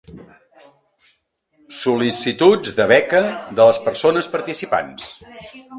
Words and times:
Sol·licituds 1.81 2.75
de 2.81 2.89
beca 2.93 3.23
de 3.61 3.69
les 3.73 3.83
persones 3.91 4.35
participants. 4.39 5.11